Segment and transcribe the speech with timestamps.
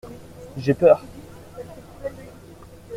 [0.57, 1.05] J’ai peur.